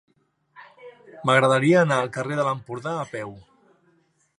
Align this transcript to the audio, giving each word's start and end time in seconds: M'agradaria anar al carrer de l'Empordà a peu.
M'agradaria 1.29 1.83
anar 1.85 2.01
al 2.05 2.13
carrer 2.17 2.41
de 2.41 2.49
l'Empordà 2.49 2.97
a 3.05 3.09
peu. 3.17 3.39